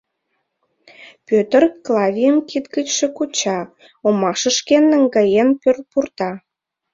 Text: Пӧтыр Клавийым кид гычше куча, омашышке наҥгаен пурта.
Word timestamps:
Пӧтыр 1.27 1.63
Клавийым 1.85 2.37
кид 2.49 2.65
гычше 2.73 3.07
куча, 3.17 3.59
омашышке 4.07 4.77
наҥгаен 4.89 5.49
пурта. 5.91 6.31